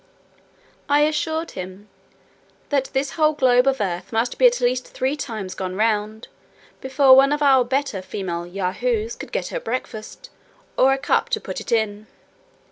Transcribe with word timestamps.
I 0.89 1.01
assured 1.01 1.51
him 1.51 1.87
"that 2.69 2.85
this 2.91 3.11
whole 3.11 3.33
globe 3.33 3.67
of 3.67 3.79
earth 3.79 4.11
must 4.11 4.39
be 4.39 4.47
at 4.47 4.59
least 4.59 4.87
three 4.87 5.15
times 5.15 5.53
gone 5.53 5.75
round 5.75 6.27
before 6.81 7.15
one 7.15 7.31
of 7.31 7.43
our 7.43 7.63
better 7.63 8.01
female 8.01 8.47
Yahoos 8.47 9.15
could 9.15 9.31
get 9.31 9.49
her 9.49 9.59
breakfast, 9.59 10.31
or 10.75 10.91
a 10.91 10.97
cup 10.97 11.29
to 11.29 11.39
put 11.39 11.59
it 11.61 11.71
in." 11.71 12.07